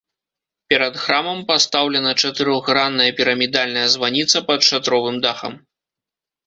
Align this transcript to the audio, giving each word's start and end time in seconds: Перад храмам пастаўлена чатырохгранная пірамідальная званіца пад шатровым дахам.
Перад 0.73 0.93
храмам 1.03 1.39
пастаўлена 1.51 2.13
чатырохгранная 2.23 3.09
пірамідальная 3.21 3.87
званіца 3.99 4.37
пад 4.51 4.61
шатровым 4.71 5.15
дахам. 5.29 5.53